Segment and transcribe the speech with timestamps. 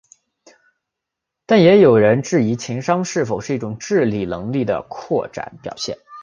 [1.45, 5.95] 但也有人质疑情商是否是一种智力能力的扩展表现。